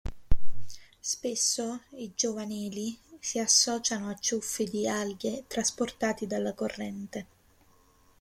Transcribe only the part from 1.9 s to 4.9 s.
i giovanili si associano a ciuffi di